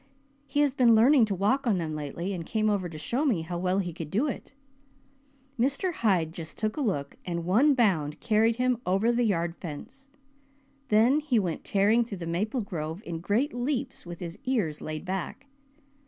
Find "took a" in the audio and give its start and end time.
6.57-6.81